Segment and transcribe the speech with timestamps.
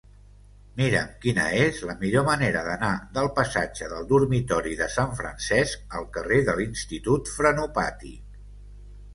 [0.79, 6.09] Mira'm quina és la millor manera d'anar del passatge del Dormitori de Sant Francesc al
[6.19, 8.43] carrer de l'Institut Frenopàtic.